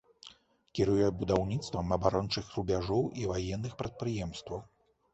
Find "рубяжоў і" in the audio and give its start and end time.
2.57-3.31